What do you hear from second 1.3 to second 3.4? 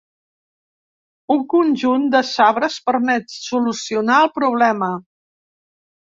Un conjunt de sabres permet